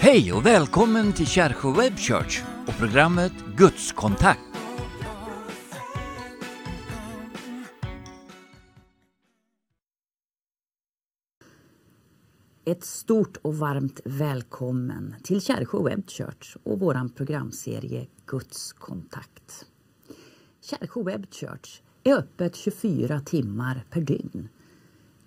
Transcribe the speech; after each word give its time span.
Hej 0.00 0.32
och 0.32 0.46
välkommen 0.46 1.12
till 1.12 1.26
Kärsjö 1.26 1.72
Web 1.72 1.98
Church 1.98 2.42
och 2.66 2.78
programmet 2.78 3.32
Gudskontakt. 3.56 4.40
Ett 12.64 12.84
stort 12.84 13.36
och 13.42 13.56
varmt 13.56 14.00
välkommen 14.04 15.14
till 15.22 15.40
Kärsjö 15.40 15.82
Web 15.82 16.10
Church 16.10 16.56
och 16.62 16.80
vår 16.80 17.08
programserie 17.16 18.06
Guds 18.26 18.72
kontakt. 18.72 19.66
Kärsjö 20.60 21.02
Web 21.02 21.26
Church 21.30 21.80
är 22.04 22.14
öppet 22.14 22.56
24 22.56 23.20
timmar 23.20 23.84
per 23.90 24.00
dygn. 24.00 24.48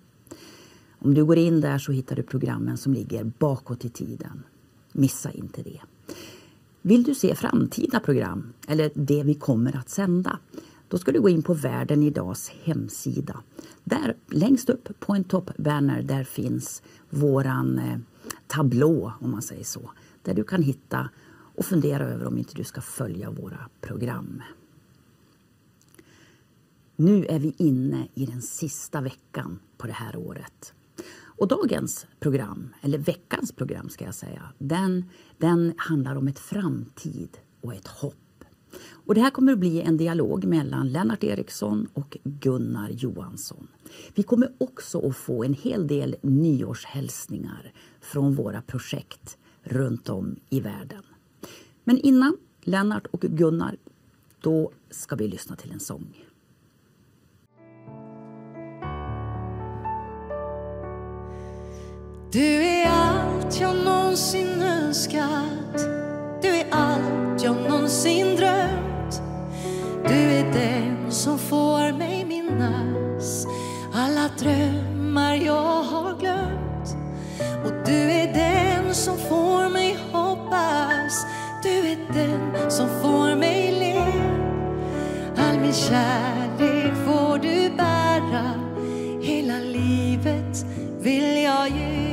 Om 0.99 1.13
du 1.13 1.25
går 1.25 1.37
in 1.37 1.61
där 1.61 1.77
så 1.77 1.91
hittar 1.91 2.15
du 2.15 2.23
programmen 2.23 2.77
som 2.77 2.93
ligger 2.93 3.23
bakåt 3.23 3.85
i 3.85 3.89
tiden. 3.89 4.43
Missa 4.91 5.31
inte 5.31 5.63
det. 5.63 5.81
Vill 6.81 7.03
du 7.03 7.15
se 7.15 7.35
framtida 7.35 7.99
program 7.99 8.53
eller 8.67 8.91
det 8.93 9.23
vi 9.23 9.33
kommer 9.33 9.77
att 9.77 9.89
sända? 9.89 10.39
Då 10.87 10.97
ska 10.97 11.11
du 11.11 11.21
gå 11.21 11.29
in 11.29 11.43
på 11.43 11.53
Världen 11.53 12.03
Idags 12.03 12.51
hemsida. 12.63 13.41
Där 13.83 14.15
längst 14.27 14.69
upp 14.69 14.99
på 14.99 15.13
en 15.13 15.23
toppbanner 15.23 16.01
där 16.01 16.23
finns 16.23 16.81
våran 17.09 17.79
eh, 17.79 17.97
tablå 18.47 19.13
om 19.19 19.31
man 19.31 19.41
säger 19.41 19.63
så. 19.63 19.91
Där 20.23 20.33
du 20.33 20.43
kan 20.43 20.63
hitta 20.63 21.09
och 21.57 21.65
fundera 21.65 22.05
över 22.07 22.25
om 22.27 22.37
inte 22.37 22.55
du 22.55 22.63
ska 22.63 22.81
följa 22.81 23.31
våra 23.31 23.69
program. 23.81 24.41
Nu 26.95 27.25
är 27.25 27.39
vi 27.39 27.53
inne 27.57 28.07
i 28.13 28.25
den 28.25 28.41
sista 28.41 29.01
veckan 29.01 29.59
på 29.77 29.87
det 29.87 29.93
här 29.93 30.15
året. 30.15 30.73
Och 31.19 31.47
dagens 31.47 32.07
program, 32.19 32.73
eller 32.81 32.97
veckans 32.97 33.51
program 33.51 33.89
ska 33.89 34.05
jag 34.05 34.15
säga, 34.15 34.41
den, 34.57 35.05
den 35.37 35.73
handlar 35.77 36.15
om 36.15 36.27
ett 36.27 36.39
framtid 36.39 37.37
och 37.61 37.73
ett 37.73 37.87
hopp. 37.87 38.43
Och 38.89 39.15
det 39.15 39.21
här 39.21 39.29
kommer 39.29 39.53
att 39.53 39.59
bli 39.59 39.81
en 39.81 39.97
dialog 39.97 40.45
mellan 40.45 40.91
Lennart 40.91 41.23
Eriksson 41.23 41.87
och 41.93 42.17
Gunnar 42.23 42.89
Johansson. 42.89 43.67
Vi 44.15 44.23
kommer 44.23 44.51
också 44.57 45.07
att 45.09 45.17
få 45.17 45.43
en 45.43 45.53
hel 45.53 45.87
del 45.87 46.15
nyårshälsningar 46.21 47.73
från 48.01 48.35
våra 48.35 48.61
projekt 48.61 49.37
runt 49.63 50.09
om 50.09 50.35
i 50.49 50.59
världen. 50.59 51.03
Men 51.87 51.97
innan 51.97 52.37
Lennart 52.61 53.07
och 53.07 53.21
Gunnar, 53.21 53.77
då 54.41 54.71
ska 54.89 55.15
vi 55.15 55.27
lyssna 55.27 55.55
till 55.55 55.71
en 55.71 55.79
sång. 55.79 56.25
Du 62.31 62.63
är 62.63 62.89
allt 62.89 63.61
jag 63.61 63.75
någonsin 63.85 64.61
önskat. 64.61 65.77
Du 66.41 66.47
är 66.47 66.67
allt 66.71 67.43
jag 67.43 67.55
någonsin 67.69 68.35
drömt. 68.35 69.21
Du 70.07 70.15
är 70.15 70.53
den 70.53 71.11
som 71.11 71.39
får 71.39 71.97
mig 71.97 72.25
minnas 72.25 73.47
alla 73.93 74.29
drömmar 74.39 75.35
jag 75.35 75.83
har 75.83 76.19
glömt. 76.19 76.95
Och 77.65 77.71
du 77.85 78.11
är 78.11 78.33
den 78.33 78.95
som 78.95 79.17
får 79.17 79.36
kärlek 85.89 86.93
får 87.05 87.37
du 87.37 87.69
bära. 87.77 88.51
Hela 89.21 89.59
livet 89.59 90.65
vill 90.99 91.43
jag 91.43 91.69
ge. 91.69 92.07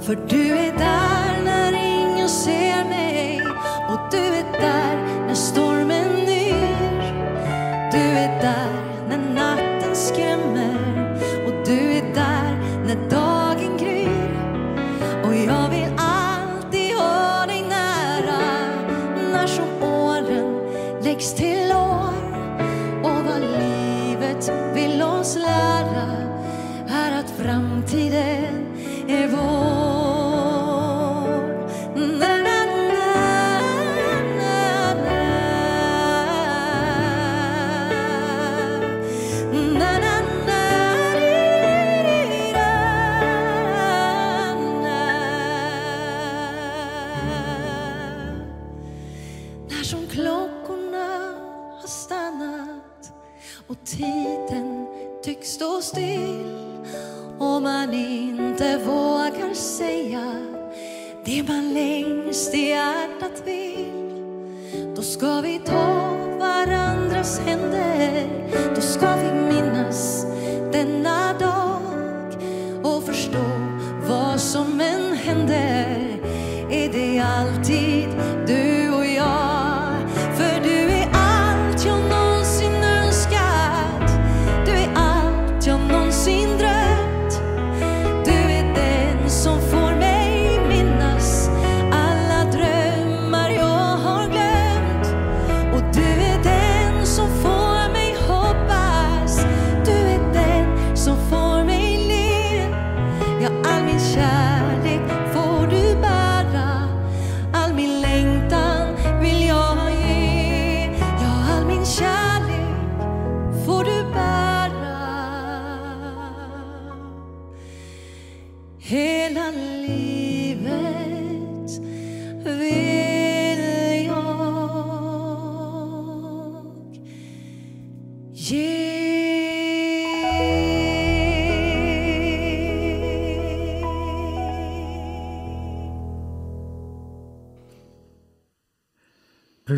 För 0.00 0.18
du 0.28 0.39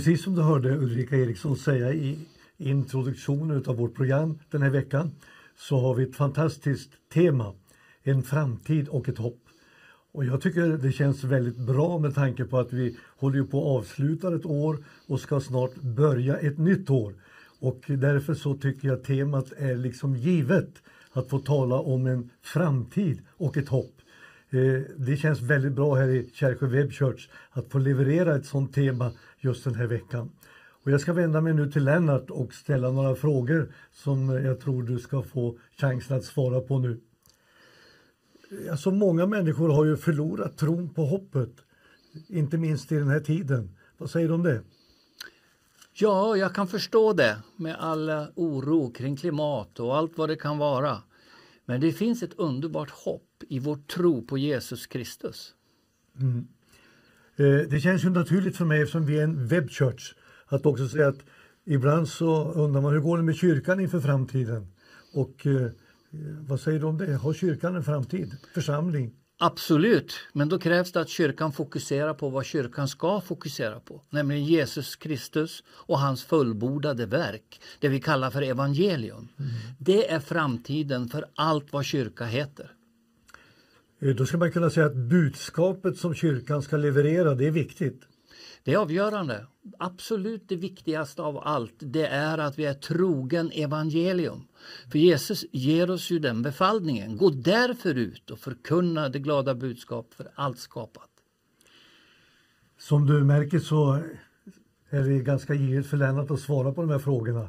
Precis 0.02 0.24
som 0.24 0.34
du 0.34 0.42
hörde 0.42 0.76
Ulrika 0.76 1.16
Eriksson 1.16 1.56
säga 1.56 1.92
i 1.92 2.18
introduktionen 2.58 3.64
av 3.66 3.76
vårt 3.76 3.94
program 3.94 4.38
den 4.50 4.62
här 4.62 4.70
veckan 4.70 5.10
så 5.56 5.80
har 5.80 5.94
vi 5.94 6.02
ett 6.02 6.16
fantastiskt 6.16 6.90
tema, 7.12 7.54
en 8.02 8.22
framtid 8.22 8.88
och 8.88 9.08
ett 9.08 9.18
hopp. 9.18 9.40
Och 10.12 10.24
jag 10.24 10.40
tycker 10.40 10.68
det 10.68 10.92
känns 10.92 11.24
väldigt 11.24 11.56
bra 11.56 11.98
med 11.98 12.14
tanke 12.14 12.44
på 12.44 12.58
att 12.58 12.72
vi 12.72 12.96
håller 13.16 13.42
på 13.42 13.58
att 13.58 13.82
avsluta 13.82 14.34
ett 14.34 14.46
år 14.46 14.84
och 15.06 15.20
ska 15.20 15.40
snart 15.40 15.74
börja 15.74 16.38
ett 16.38 16.58
nytt 16.58 16.90
år. 16.90 17.14
Och 17.60 17.84
därför 17.86 18.34
så 18.34 18.54
tycker 18.54 18.88
jag 18.88 19.04
temat 19.04 19.52
är 19.56 19.76
liksom 19.76 20.16
givet 20.16 20.82
att 21.12 21.28
få 21.28 21.38
tala 21.38 21.74
om 21.78 22.06
en 22.06 22.30
framtid 22.42 23.22
och 23.30 23.56
ett 23.56 23.68
hopp. 23.68 24.01
Eh, 24.52 24.82
det 24.96 25.16
känns 25.16 25.40
väldigt 25.40 25.72
bra 25.72 25.94
här 25.94 26.08
i 26.08 26.30
Kärrsjö 26.34 26.66
Web 26.66 26.92
Church 26.92 27.28
att 27.50 27.72
få 27.72 27.78
leverera 27.78 28.36
ett 28.36 28.46
sådant 28.46 28.74
tema 28.74 29.12
just 29.38 29.64
den 29.64 29.74
här 29.74 29.86
veckan. 29.86 30.30
Och 30.84 30.90
jag 30.90 31.00
ska 31.00 31.12
vända 31.12 31.40
mig 31.40 31.54
nu 31.54 31.70
till 31.70 31.84
Lennart 31.84 32.30
och 32.30 32.54
ställa 32.54 32.90
några 32.90 33.14
frågor 33.14 33.74
som 33.92 34.28
jag 34.28 34.60
tror 34.60 34.82
du 34.82 34.98
ska 34.98 35.22
få 35.22 35.58
chansen 35.80 36.16
att 36.16 36.24
svara 36.24 36.60
på 36.60 36.78
nu. 36.78 37.00
Alltså 38.70 38.90
många 38.90 39.26
människor 39.26 39.68
har 39.68 39.84
ju 39.84 39.96
förlorat 39.96 40.58
tron 40.58 40.88
på 40.88 41.04
hoppet, 41.04 41.52
inte 42.28 42.58
minst 42.58 42.92
i 42.92 42.94
den 42.94 43.08
här 43.08 43.20
tiden. 43.20 43.76
Vad 43.98 44.10
säger 44.10 44.28
du 44.28 44.34
om 44.34 44.42
det? 44.42 44.60
Ja, 45.94 46.36
jag 46.36 46.54
kan 46.54 46.68
förstå 46.68 47.12
det 47.12 47.36
med 47.56 47.76
all 47.78 48.10
oro 48.34 48.90
kring 48.90 49.16
klimat 49.16 49.80
och 49.80 49.96
allt 49.96 50.18
vad 50.18 50.28
det 50.28 50.36
kan 50.36 50.58
vara. 50.58 50.98
Men 51.64 51.80
det 51.80 51.92
finns 51.92 52.22
ett 52.22 52.34
underbart 52.38 52.90
hopp 52.90 53.31
i 53.48 53.58
vår 53.58 53.76
tro 53.76 54.26
på 54.26 54.38
Jesus 54.38 54.86
Kristus. 54.86 55.54
Mm. 56.20 56.46
Eh, 57.36 57.68
det 57.68 57.80
känns 57.80 58.04
ju 58.04 58.10
naturligt 58.10 58.56
för 58.56 58.64
mig 58.64 58.82
eftersom 58.82 59.06
vi 59.06 59.18
är 59.18 59.24
en 59.24 59.46
webbchurch 59.46 60.14
att 60.46 60.66
också 60.66 60.88
säga 60.88 61.08
att 61.08 61.20
ibland 61.64 62.08
så 62.08 62.52
undrar 62.52 62.80
man 62.80 62.92
hur 62.92 63.00
går 63.00 63.16
det 63.16 63.22
med 63.22 63.36
kyrkan 63.36 63.80
inför 63.80 64.00
framtiden? 64.00 64.66
Och 65.12 65.46
eh, 65.46 65.70
vad 66.48 66.60
säger 66.60 66.80
du 66.80 66.86
om 66.86 66.98
det? 66.98 67.14
Har 67.14 67.32
kyrkan 67.32 67.76
en 67.76 67.84
framtid? 67.84 68.36
Församling? 68.54 69.14
Absolut, 69.38 70.14
men 70.32 70.48
då 70.48 70.58
krävs 70.58 70.92
det 70.92 71.00
att 71.00 71.08
kyrkan 71.08 71.52
fokuserar 71.52 72.14
på 72.14 72.28
vad 72.28 72.44
kyrkan 72.44 72.88
ska 72.88 73.20
fokusera 73.20 73.80
på, 73.80 74.02
nämligen 74.10 74.44
Jesus 74.44 74.96
Kristus 74.96 75.64
och 75.68 75.98
hans 75.98 76.24
fullbordade 76.24 77.06
verk, 77.06 77.60
det 77.80 77.88
vi 77.88 78.00
kallar 78.00 78.30
för 78.30 78.42
evangelium. 78.42 79.28
Mm. 79.38 79.50
Det 79.78 80.10
är 80.10 80.20
framtiden 80.20 81.08
för 81.08 81.24
allt 81.34 81.72
vad 81.72 81.84
kyrka 81.84 82.24
heter. 82.24 82.72
Eh, 84.02 84.14
då 84.14 84.26
ska 84.26 84.38
man 84.38 84.52
kunna 84.52 84.70
säga 84.70 84.86
att 84.86 84.96
budskapet 84.96 85.96
som 85.96 86.14
kyrkan 86.14 86.62
ska 86.62 86.76
leverera, 86.76 87.34
det 87.34 87.46
är 87.46 87.50
viktigt. 87.50 88.02
Det 88.64 88.72
är 88.72 88.78
avgörande. 88.78 89.46
Absolut 89.78 90.48
det 90.48 90.56
viktigaste 90.56 91.22
av 91.22 91.38
allt, 91.38 91.74
det 91.78 92.06
är 92.06 92.38
att 92.38 92.58
vi 92.58 92.64
är 92.64 92.74
trogen 92.74 93.50
evangelium. 93.50 94.40
För 94.92 94.98
Jesus 94.98 95.44
ger 95.52 95.90
oss 95.90 96.10
ju 96.10 96.18
den 96.18 96.42
befallningen. 96.42 97.16
Gå 97.16 97.30
därför 97.30 97.94
ut 97.94 98.30
och 98.30 98.38
förkunna 98.38 99.08
det 99.08 99.18
glada 99.18 99.54
budskap 99.54 100.14
för 100.14 100.30
allt 100.34 100.58
skapat. 100.58 101.08
Som 102.78 103.06
du 103.06 103.24
märker 103.24 103.58
så 103.58 104.02
är 104.90 105.02
det 105.02 105.18
ganska 105.18 105.54
givet 105.54 105.86
för 105.86 105.96
Lennart 105.96 106.30
att 106.30 106.40
svara 106.40 106.72
på 106.72 106.80
de 106.80 106.90
här 106.90 106.98
frågorna. 106.98 107.48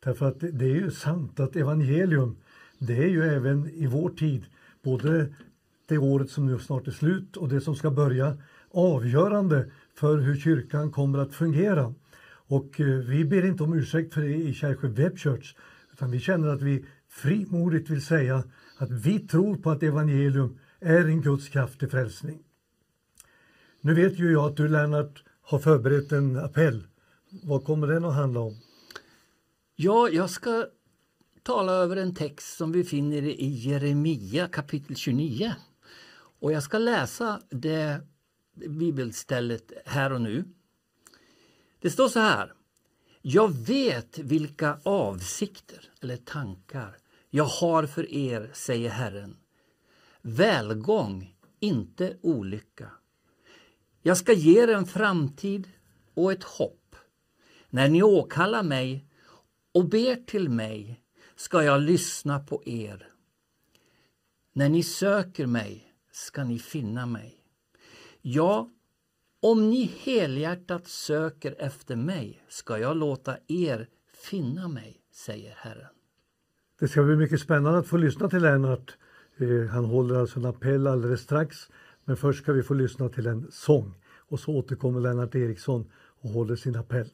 Därför 0.00 0.26
att 0.26 0.40
det 0.40 0.64
är 0.64 0.74
ju 0.74 0.90
sant 0.90 1.40
att 1.40 1.56
evangelium, 1.56 2.36
det 2.78 2.96
är 2.96 3.08
ju 3.08 3.22
även 3.22 3.70
i 3.70 3.86
vår 3.86 4.10
tid, 4.10 4.46
både 4.82 5.28
det 5.90 5.98
året 5.98 6.30
som 6.30 6.46
nu 6.46 6.58
snart 6.58 6.86
är 6.86 6.92
slut 6.92 7.36
och 7.36 7.48
det 7.48 7.60
som 7.60 7.74
ska 7.74 7.90
börja, 7.90 8.36
avgörande 8.70 9.70
för 9.94 10.18
hur 10.18 10.36
kyrkan 10.36 10.90
kommer 10.90 11.18
att 11.18 11.34
fungera. 11.34 11.94
Och 12.30 12.80
eh, 12.80 12.86
vi 12.86 13.24
ber 13.24 13.46
inte 13.46 13.62
om 13.62 13.74
ursäkt 13.74 14.14
för 14.14 14.20
det 14.20 14.34
i 14.34 14.54
Kärrsjö 14.54 14.88
Web 14.88 15.18
Church, 15.18 15.54
utan 15.92 16.10
vi 16.10 16.20
känner 16.20 16.48
att 16.48 16.62
vi 16.62 16.84
frimodigt 17.08 17.90
vill 17.90 18.04
säga 18.04 18.44
att 18.76 18.90
vi 18.90 19.18
tror 19.18 19.56
på 19.56 19.70
att 19.70 19.82
evangelium 19.82 20.58
är 20.80 21.04
en 21.04 21.22
Guds 21.22 21.48
kraft 21.48 21.78
till 21.78 21.88
frälsning. 21.88 22.42
Nu 23.80 23.94
vet 23.94 24.18
ju 24.18 24.32
jag 24.32 24.44
att 24.44 24.56
du 24.56 24.68
Lennart 24.68 25.24
har 25.42 25.58
förberett 25.58 26.12
en 26.12 26.36
appell. 26.36 26.86
Vad 27.42 27.64
kommer 27.64 27.86
den 27.86 28.04
att 28.04 28.14
handla 28.14 28.40
om? 28.40 28.56
Ja, 29.76 30.08
jag 30.08 30.30
ska 30.30 30.66
tala 31.42 31.72
över 31.72 31.96
en 31.96 32.14
text 32.14 32.56
som 32.56 32.72
vi 32.72 32.84
finner 32.84 33.22
i 33.22 33.48
Jeremia 33.48 34.48
kapitel 34.48 34.96
29. 34.96 35.54
Och 36.40 36.52
jag 36.52 36.62
ska 36.62 36.78
läsa 36.78 37.40
det 37.50 38.00
bibelstället 38.54 39.72
här 39.86 40.12
och 40.12 40.20
nu. 40.20 40.44
Det 41.78 41.90
står 41.90 42.08
så 42.08 42.20
här. 42.20 42.52
Jag 43.22 43.48
vet 43.54 44.18
vilka 44.18 44.80
avsikter 44.84 45.90
eller 46.00 46.16
tankar 46.16 46.96
jag 47.30 47.44
har 47.44 47.86
för 47.86 48.12
er, 48.12 48.50
säger 48.52 48.90
Herren. 48.90 49.36
Välgång, 50.22 51.36
inte 51.60 52.16
olycka. 52.22 52.90
Jag 54.02 54.16
ska 54.16 54.32
ge 54.32 54.62
er 54.62 54.68
en 54.68 54.86
framtid 54.86 55.70
och 56.14 56.32
ett 56.32 56.44
hopp. 56.44 56.96
När 57.68 57.88
ni 57.88 58.02
åkallar 58.02 58.62
mig 58.62 59.06
och 59.72 59.88
ber 59.88 60.16
till 60.16 60.48
mig 60.48 61.00
ska 61.36 61.62
jag 61.62 61.80
lyssna 61.80 62.40
på 62.40 62.62
er. 62.66 63.08
När 64.52 64.68
ni 64.68 64.82
söker 64.82 65.46
mig 65.46 65.89
ska 66.26 66.44
ni 66.44 66.58
finna 66.58 67.06
mig. 67.06 67.34
Ja, 68.22 68.70
om 69.42 69.70
ni 69.70 69.84
helhjärtat 69.84 70.86
söker 70.86 71.54
efter 71.58 71.96
mig 71.96 72.42
ska 72.48 72.78
jag 72.78 72.96
låta 72.96 73.36
er 73.48 73.88
finna 74.30 74.68
mig, 74.68 75.00
säger 75.12 75.54
Herren. 75.56 75.88
Det 76.80 76.88
ska 76.88 77.02
bli 77.02 77.16
mycket 77.16 77.40
spännande 77.40 77.78
att 77.78 77.86
få 77.86 77.96
lyssna 77.96 78.28
till 78.28 78.42
Lennart. 78.42 78.96
Eh, 79.36 79.66
han 79.70 79.84
håller 79.84 80.14
alltså 80.14 80.38
en 80.38 80.46
appell 80.46 80.86
alldeles 80.86 81.20
strax. 81.20 81.56
Men 82.04 82.16
först 82.16 82.42
ska 82.42 82.52
vi 82.52 82.62
få 82.62 82.74
lyssna 82.74 83.08
till 83.08 83.26
en 83.26 83.46
sång. 83.50 83.94
Och 84.18 84.40
så 84.40 84.52
återkommer 84.52 85.00
Lennart 85.00 85.34
Eriksson 85.34 85.90
och 85.94 86.30
håller 86.30 86.56
sin 86.56 86.76
appell. 86.76 87.08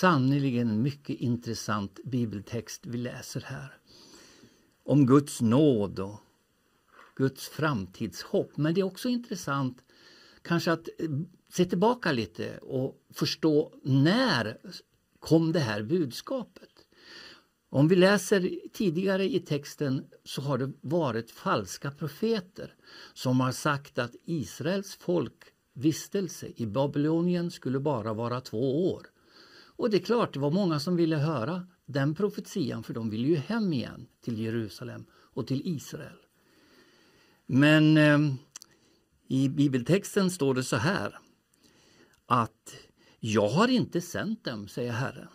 Sannerligen 0.00 0.70
en 0.70 0.82
mycket 0.82 1.20
intressant 1.20 2.00
bibeltext 2.04 2.86
vi 2.86 2.98
läser 2.98 3.40
här. 3.40 3.78
Om 4.84 5.06
Guds 5.06 5.40
nåd 5.40 5.98
och 5.98 6.20
Guds 7.16 7.48
framtidshopp. 7.48 8.56
Men 8.56 8.74
det 8.74 8.80
är 8.80 8.84
också 8.84 9.08
intressant 9.08 9.78
kanske 10.42 10.72
att 10.72 10.88
eh, 10.98 11.10
se 11.48 11.64
tillbaka 11.64 12.12
lite 12.12 12.58
och 12.58 12.96
förstå 13.14 13.72
när 13.82 14.58
kom 15.20 15.52
det 15.52 15.60
här 15.60 15.82
budskapet? 15.82 16.70
Om 17.70 17.88
vi 17.88 17.96
läser 17.96 18.50
tidigare 18.72 19.24
i 19.24 19.40
texten 19.40 20.06
så 20.24 20.42
har 20.42 20.58
det 20.58 20.72
varit 20.80 21.30
falska 21.30 21.90
profeter 21.90 22.74
som 23.14 23.40
har 23.40 23.52
sagt 23.52 23.98
att 23.98 24.14
Israels 24.24 24.96
folk 24.96 25.44
vistelse 25.72 26.52
i 26.56 26.66
Babylonien 26.66 27.50
skulle 27.50 27.80
bara 27.80 28.12
vara 28.14 28.40
två 28.40 28.92
år. 28.92 29.06
Och 29.76 29.90
det 29.90 29.96
är 29.96 30.04
klart, 30.04 30.34
det 30.34 30.40
var 30.40 30.50
många 30.50 30.80
som 30.80 30.96
ville 30.96 31.16
höra 31.16 31.66
den 31.86 32.14
profetian 32.14 32.82
för 32.82 32.94
de 32.94 33.10
ville 33.10 33.28
ju 33.28 33.36
hem 33.36 33.72
igen 33.72 34.06
till 34.20 34.38
Jerusalem 34.38 35.06
och 35.12 35.46
till 35.46 35.62
Israel. 35.64 36.16
Men 37.46 37.96
eh, 37.96 38.18
i 39.28 39.48
bibeltexten 39.48 40.30
står 40.30 40.54
det 40.54 40.64
så 40.64 40.76
här 40.76 41.18
att 42.26 42.76
jag 43.20 43.48
har 43.48 43.68
inte 43.68 44.00
sänt 44.00 44.44
dem, 44.44 44.68
säger 44.68 44.92
Herren. 44.92 45.28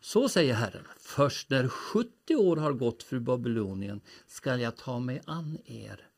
Så 0.00 0.28
säger 0.28 0.54
Herren, 0.54 0.84
först 0.98 1.50
när 1.50 1.68
70 1.68 2.36
år 2.36 2.56
har 2.56 2.72
gått 2.72 3.02
för 3.02 3.18
Babylonien 3.18 4.00
skall 4.26 4.60
jag 4.60 4.76
ta 4.76 4.98
mig 4.98 5.20
an 5.26 5.58
er 5.64 6.08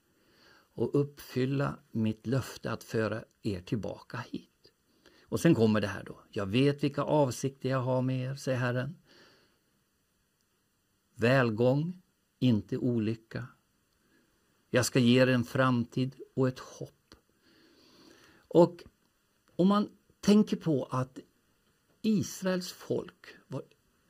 och 0.75 1.01
uppfylla 1.01 1.79
mitt 1.93 2.27
löfte 2.27 2.71
att 2.71 2.85
föra 2.85 3.23
er 3.43 3.61
tillbaka 3.61 4.25
hit. 4.31 4.56
Och 5.29 5.41
sen 5.41 5.55
kommer 5.55 5.81
det 5.81 5.87
här 5.87 6.05
då. 6.05 6.23
Jag 6.31 6.47
vet 6.47 6.85
vilka 6.85 7.03
avsikter 7.03 7.69
jag 7.69 7.83
har 7.83 8.03
med 8.03 8.31
er, 8.31 8.37
säger 8.37 8.59
Herren. 8.59 8.97
Välgång, 11.15 12.03
inte 12.39 12.77
olycka. 12.77 13.47
Jag 14.71 14.87
ska 14.87 14.99
ge 14.99 15.23
er 15.23 15.27
en 15.27 15.45
framtid 15.45 16.15
och 16.35 16.49
ett 16.49 16.59
hopp. 16.59 17.15
Och 18.49 18.85
om 19.57 19.69
man 19.69 19.89
tänker 20.21 20.57
på 20.57 20.85
att 20.85 21.19
Israels 22.03 22.73
folk 22.73 23.27
var, 23.49 23.63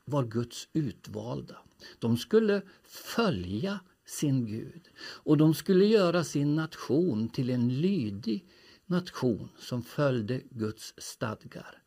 var 0.05 0.23
Guds 0.23 0.67
utvalda. 0.73 1.57
De 1.99 2.17
skulle 2.17 2.61
följa 2.83 3.79
sin 4.05 4.45
Gud 4.45 4.89
och 4.99 5.37
de 5.37 5.53
skulle 5.53 5.85
göra 5.85 6.23
sin 6.23 6.55
nation 6.55 7.29
till 7.29 7.49
en 7.49 7.81
lydig 7.81 8.45
nation 8.87 9.49
som 9.59 9.83
följde 9.83 10.41
Guds 10.49 10.93
stadgar. 10.97 11.81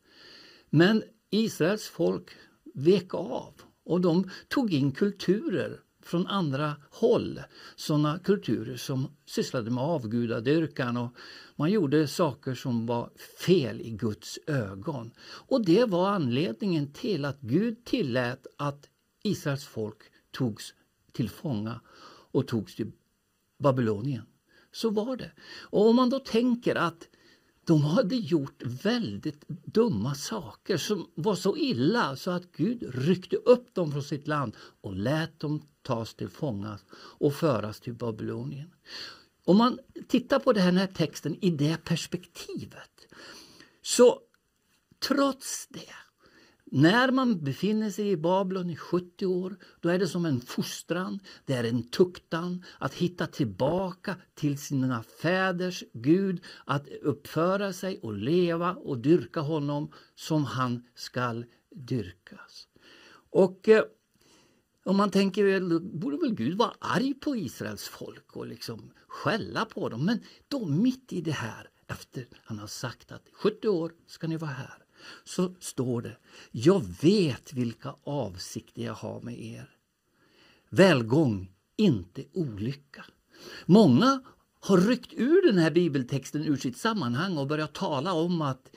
Men 0.70 1.02
Israels 1.30 1.88
folk 1.88 2.30
vek 2.74 3.14
av 3.14 3.54
och 3.84 4.00
de 4.00 4.30
tog 4.48 4.72
in 4.72 4.92
kulturer 4.92 5.80
från 6.02 6.26
andra 6.26 6.76
håll. 6.90 7.40
Sådana 7.76 8.18
kulturer 8.18 8.76
som 8.76 9.08
sysslade 9.26 9.70
med 9.70 9.84
avgudadyrkan 9.84 10.96
och 10.96 11.14
man 11.56 11.70
gjorde 11.70 12.08
saker 12.08 12.54
som 12.54 12.86
var 12.86 13.10
fel 13.46 13.80
i 13.80 13.90
Guds 13.90 14.38
ögon. 14.46 15.10
Och 15.20 15.64
det 15.64 15.84
var 15.84 16.08
anledningen 16.08 16.92
till 16.92 17.24
att 17.24 17.40
Gud 17.40 17.84
tillät 17.84 18.46
att 18.56 18.88
Israels 19.22 19.64
folk 19.64 19.98
togs 20.30 20.74
till 21.12 21.30
fånga 21.30 21.80
och 22.32 22.48
togs 22.48 22.76
till 22.76 22.92
Babylonien. 23.58 24.26
Så 24.72 24.90
var 24.90 25.16
det. 25.16 25.30
Och 25.60 25.88
om 25.88 25.96
man 25.96 26.10
då 26.10 26.18
tänker 26.18 26.74
att 26.74 27.08
de 27.64 27.82
hade 27.82 28.16
gjort 28.16 28.62
väldigt 28.62 29.48
dumma 29.48 30.14
saker 30.14 30.76
som 30.76 31.10
var 31.14 31.34
så 31.34 31.56
illa 31.56 32.16
så 32.16 32.30
att 32.30 32.52
Gud 32.52 32.94
ryckte 32.94 33.36
upp 33.36 33.74
dem 33.74 33.92
från 33.92 34.02
sitt 34.02 34.26
land 34.26 34.56
och 34.80 34.94
lät 34.94 35.40
dem 35.40 35.62
tas 35.82 36.14
till 36.14 36.28
fånga 36.28 36.78
och 36.92 37.34
föras 37.34 37.80
till 37.80 37.94
Babylonien. 37.94 38.70
Om 39.44 39.56
man 39.56 39.78
tittar 40.08 40.38
på 40.38 40.52
den 40.52 40.76
här 40.76 40.86
texten 40.86 41.44
i 41.44 41.50
det 41.50 41.84
perspektivet 41.84 43.06
så 43.82 44.20
trots 45.08 45.66
det 45.68 45.94
när 46.70 47.10
man 47.10 47.44
befinner 47.44 47.90
sig 47.90 48.10
i 48.10 48.16
Babylon 48.16 48.70
i 48.70 48.76
70 48.76 49.26
år, 49.26 49.56
då 49.80 49.88
är 49.88 49.98
det 49.98 50.08
som 50.08 50.24
en 50.24 50.40
fostran, 50.40 51.20
det 51.44 51.54
är 51.54 51.64
en 51.64 51.82
tuktan 51.82 52.64
att 52.78 52.94
hitta 52.94 53.26
tillbaka 53.26 54.16
till 54.34 54.58
sina 54.58 55.02
fäders 55.02 55.84
Gud, 55.92 56.44
att 56.64 56.88
uppföra 56.88 57.72
sig 57.72 57.98
och 58.02 58.14
leva 58.14 58.74
och 58.74 58.98
dyrka 58.98 59.40
honom 59.40 59.92
som 60.14 60.44
han 60.44 60.84
skall 60.94 61.44
dyrkas. 61.70 62.68
Och 63.30 63.68
eh, 63.68 63.84
om 64.84 64.96
man 64.96 65.10
tänker, 65.10 65.46
eh, 65.46 65.60
då 65.60 65.80
borde 65.80 66.16
väl 66.16 66.34
Gud 66.34 66.58
vara 66.58 66.74
arg 66.78 67.14
på 67.14 67.36
Israels 67.36 67.88
folk 67.88 68.36
och 68.36 68.46
liksom 68.46 68.90
skälla 69.06 69.64
på 69.64 69.88
dem. 69.88 70.04
Men 70.04 70.20
då 70.48 70.66
mitt 70.66 71.12
i 71.12 71.20
det 71.20 71.30
här, 71.30 71.70
efter 71.86 72.26
han 72.44 72.58
har 72.58 72.66
sagt 72.66 73.12
att 73.12 73.28
70 73.32 73.68
år 73.68 73.92
ska 74.06 74.26
ni 74.26 74.36
vara 74.36 74.50
här, 74.50 74.79
så 75.24 75.54
står 75.60 76.02
det 76.02 76.16
Jag 76.50 76.84
vet 77.02 77.52
vilka 77.52 77.94
avsikter 78.04 78.82
jag 78.82 78.94
har 78.94 79.20
med 79.20 79.40
er. 79.40 79.70
Välgång, 80.68 81.52
inte 81.76 82.24
olycka. 82.32 83.04
Många 83.66 84.22
har 84.60 84.78
ryckt 84.78 85.12
ur 85.12 85.46
den 85.46 85.58
här 85.58 85.70
bibeltexten 85.70 86.44
ur 86.44 86.56
sitt 86.56 86.76
sammanhang 86.76 87.38
och 87.38 87.46
börjat 87.46 87.74
tala 87.74 88.12
om 88.12 88.42
att 88.42 88.70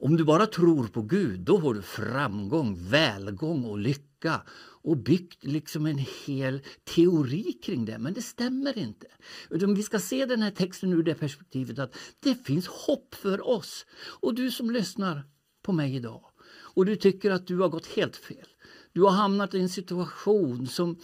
om 0.00 0.16
du 0.16 0.24
bara 0.24 0.46
tror 0.46 0.86
på 0.86 1.02
Gud, 1.02 1.40
då 1.40 1.58
har 1.58 1.74
du 1.74 1.82
framgång, 1.82 2.88
välgång 2.88 3.64
och 3.64 3.78
lycka 3.78 4.42
och 4.82 4.96
byggt 4.96 5.44
liksom 5.44 5.86
en 5.86 6.04
hel 6.26 6.62
teori 6.84 7.52
kring 7.52 7.84
det. 7.84 7.98
Men 7.98 8.14
det 8.14 8.22
stämmer 8.22 8.78
inte. 8.78 9.06
Utan 9.50 9.74
vi 9.74 9.82
ska 9.82 9.98
se 9.98 10.26
den 10.26 10.42
här 10.42 10.50
texten 10.50 10.92
ur 10.92 11.02
det 11.02 11.14
perspektivet 11.14 11.78
att 11.78 11.96
det 12.20 12.34
finns 12.34 12.66
hopp 12.66 13.14
för 13.14 13.48
oss. 13.48 13.86
Och 14.20 14.34
du 14.34 14.50
som 14.50 14.70
lyssnar 14.70 15.22
på 15.62 15.72
mig 15.72 15.96
idag 15.96 16.24
och 16.50 16.86
du 16.86 16.96
tycker 16.96 17.30
att 17.30 17.46
du 17.46 17.58
har 17.58 17.68
gått 17.68 17.86
helt 17.86 18.16
fel. 18.16 18.46
Du 18.92 19.02
har 19.02 19.10
hamnat 19.10 19.54
i 19.54 19.60
en 19.60 19.68
situation 19.68 20.66
som 20.66 20.98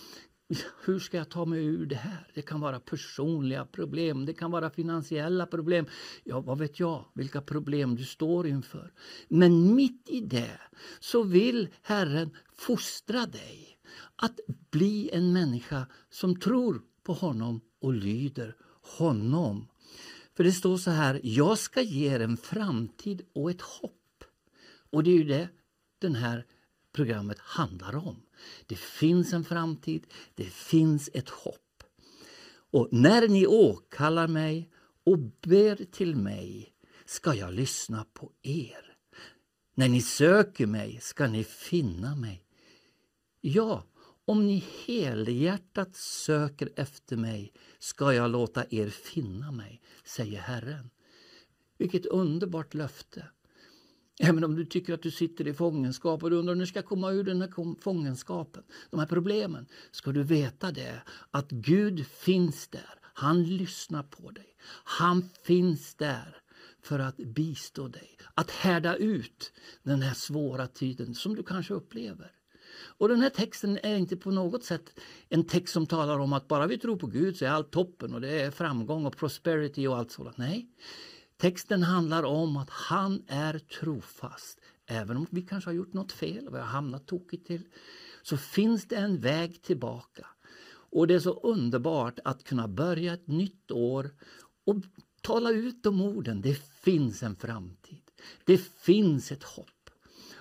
hur 0.85 0.99
ska 0.99 1.17
jag 1.17 1.29
ta 1.29 1.45
mig 1.45 1.65
ur 1.65 1.87
det 1.87 1.97
här? 1.97 2.31
Det 2.35 2.43
kan 2.43 2.61
vara 2.61 2.81
personliga 2.81 3.65
problem, 3.65 4.27
det 4.27 4.35
kan 4.35 4.51
vara 4.51 4.71
finansiella 4.71 5.47
problem. 5.47 5.87
Ja, 6.25 6.41
vad 6.41 6.59
vet 6.59 6.81
jag 6.81 7.05
vilka 7.15 7.41
problem 7.41 7.97
du 7.97 8.05
står 8.05 8.47
inför. 8.47 8.93
Men 9.29 9.75
mitt 9.75 10.09
i 10.09 10.21
det 10.21 10.61
så 11.01 11.23
vill 11.23 11.69
Herren 11.83 12.31
fostra 12.55 13.27
dig 13.27 13.79
att 14.17 14.41
bli 14.71 15.11
en 15.13 15.33
människa 15.33 15.87
som 16.11 16.41
tror 16.41 16.83
på 17.03 17.13
honom 17.13 17.61
och 17.81 17.95
lyder 17.95 18.57
honom. 18.99 19.69
För 20.37 20.45
det 20.45 20.53
står 20.53 20.77
så 20.77 20.91
här, 20.91 21.21
jag 21.23 21.59
ska 21.59 21.83
ge 21.83 22.15
er 22.15 22.21
en 22.21 22.37
framtid 22.37 23.23
och 23.33 23.51
ett 23.51 23.61
hopp. 23.61 24.25
Och 24.91 25.03
det 25.03 25.11
är 25.11 25.19
ju 25.19 25.25
det 25.25 25.49
den 25.99 26.15
här 26.15 26.47
programmet 26.93 27.39
handlar 27.39 27.97
om. 27.97 28.26
Det 28.67 28.79
finns 28.79 29.33
en 29.33 29.45
framtid, 29.45 30.07
det 30.35 30.45
finns 30.45 31.11
ett 31.15 31.29
hopp. 31.29 31.83
Och 32.71 32.89
när 32.91 33.29
ni 33.29 33.47
åkallar 33.47 34.29
mig 34.29 34.71
och 35.05 35.19
ber 35.19 35.85
till 35.93 36.17
mig 36.17 36.75
ska 37.05 37.35
jag 37.35 37.55
lyssna 37.55 38.07
på 38.13 38.33
er. 38.43 38.97
När 39.75 39.89
ni 39.89 40.03
söker 40.03 40.67
mig 40.67 40.99
ska 41.03 41.27
ni 41.27 41.45
finna 41.45 42.17
mig. 42.17 42.45
Ja, 43.41 43.85
om 44.25 44.47
ni 44.47 44.65
helhjärtat 44.87 45.97
söker 45.97 46.71
efter 46.77 47.17
mig 47.17 47.53
ska 47.79 48.15
jag 48.15 48.31
låta 48.31 48.65
er 48.71 48.89
finna 48.89 49.53
mig, 49.53 49.83
säger 50.05 50.41
Herren. 50.41 50.91
Vilket 51.79 52.07
underbart 52.07 52.75
löfte. 52.75 53.27
Även 54.21 54.45
om 54.45 54.57
du 54.57 54.65
tycker 54.65 54.95
att 54.95 55.03
du 55.03 55.11
sitter 55.11 55.49
i 55.49 55.55
fångenskap 55.55 56.23
och 56.23 56.31
du 56.31 56.37
undrar 56.37 56.55
hur 56.55 56.61
du 56.61 56.67
ska 56.67 56.83
komma 56.83 57.11
ur 57.11 57.25
den 57.25 57.41
här 57.41 57.81
fångenskapen, 57.81 58.63
de 58.91 59.01
här 59.01 59.07
problemen, 59.07 59.67
ska 59.91 60.13
du 60.13 60.23
veta 60.23 60.73
det 60.73 61.03
att 61.31 61.51
Gud 61.51 62.07
finns 62.07 62.69
där. 62.69 63.01
Han 63.03 63.45
lyssnar 63.45 64.03
på 64.03 64.31
dig. 64.31 64.57
Han 64.85 65.29
finns 65.43 65.95
där 65.95 66.37
för 66.83 66.99
att 66.99 67.17
bistå 67.17 67.89
dig, 67.89 68.19
att 68.35 68.51
härda 68.51 68.97
ut 68.97 69.53
den 69.83 70.03
här 70.03 70.15
svåra 70.15 70.67
tiden 70.67 71.15
som 71.15 71.35
du 71.35 71.43
kanske 71.43 71.75
upplever. 71.75 72.33
Och 72.99 73.09
den 73.09 73.21
här 73.21 73.31
texten 73.31 73.79
är 73.83 73.97
inte 73.97 74.17
på 74.17 74.31
något 74.31 74.65
sätt 74.65 75.01
en 75.29 75.45
text 75.45 75.73
som 75.73 75.87
talar 75.87 76.19
om 76.19 76.33
att 76.33 76.49
bara 76.49 76.67
vi 76.67 76.79
tror 76.79 76.97
på 76.97 77.07
Gud 77.07 77.37
så 77.37 77.45
är 77.45 77.49
allt 77.49 77.71
toppen 77.71 78.15
och 78.15 78.21
det 78.21 78.41
är 78.41 78.51
framgång 78.51 79.07
och 79.07 79.17
prosperity 79.17 79.87
och 79.87 79.97
allt 79.97 80.11
sådant. 80.11 80.39
Nej, 80.39 80.69
Texten 81.37 81.83
handlar 81.83 82.23
om 82.23 82.57
att 82.57 82.71
han 82.71 83.23
är 83.29 83.59
trofast. 83.59 84.61
Även 84.87 85.17
om 85.17 85.27
vi 85.31 85.43
kanske 85.43 85.71
har 85.71 85.75
gjort 85.75 85.93
något 85.93 86.13
fel 86.13 86.47
och 86.49 86.55
vi 86.55 86.59
har 86.59 86.67
hamnat 86.67 87.07
tokigt 87.07 87.47
till 87.47 87.63
så 88.23 88.37
finns 88.37 88.85
det 88.89 88.97
en 88.97 89.21
väg 89.21 89.63
tillbaka. 89.63 90.27
Och 90.69 91.07
det 91.07 91.15
är 91.15 91.21
så 91.21 91.33
underbart 91.33 92.19
att 92.25 92.45
kunna 92.45 92.69
börja 92.69 93.15
ett 93.15 93.27
nytt 93.27 93.71
år 93.71 94.11
och 94.65 94.77
tala 95.21 95.51
ut 95.51 95.83
de 95.83 96.01
orden. 96.01 96.41
Det 96.41 96.55
finns 96.63 97.23
en 97.23 97.37
framtid. 97.37 98.03
Det 98.45 98.59
finns 98.59 99.33
ett 99.33 99.43
hopp. 99.43 99.76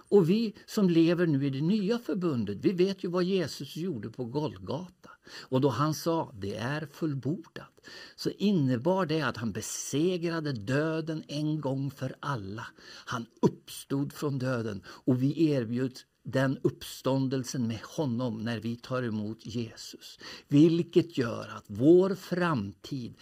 Och 0.09 0.29
vi 0.29 0.53
som 0.65 0.89
lever 0.89 1.27
nu 1.27 1.45
i 1.45 1.49
det 1.49 1.61
nya 1.61 1.99
förbundet, 1.99 2.57
vi 2.61 2.71
vet 2.71 3.03
ju 3.03 3.09
vad 3.09 3.23
Jesus 3.23 3.75
gjorde 3.75 4.09
på 4.09 4.25
Golgata. 4.25 5.09
Och 5.49 5.61
då 5.61 5.69
han 5.69 5.93
sa 5.93 6.31
det 6.39 6.55
är 6.55 6.85
fullbordat 6.85 7.87
så 8.15 8.29
innebar 8.29 9.05
det 9.05 9.21
att 9.21 9.37
han 9.37 9.51
besegrade 9.51 10.53
döden 10.53 11.23
en 11.27 11.61
gång 11.61 11.91
för 11.91 12.15
alla. 12.19 12.67
Han 13.05 13.25
uppstod 13.41 14.13
från 14.13 14.39
döden 14.39 14.83
och 14.87 15.23
vi 15.23 15.49
erbjuds 15.51 16.05
den 16.23 16.57
uppståndelsen 16.63 17.67
med 17.67 17.79
honom 17.81 18.37
när 18.43 18.59
vi 18.59 18.75
tar 18.75 19.03
emot 19.03 19.45
Jesus. 19.45 20.19
Vilket 20.47 21.17
gör 21.17 21.53
att 21.57 21.65
vår 21.67 22.15
framtid 22.15 23.13